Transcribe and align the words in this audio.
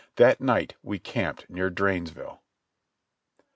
That 0.15 0.41
night 0.41 0.73
we 0.81 0.97
camped 0.97 1.47
near 1.47 1.69
Drainesville. 1.69 2.39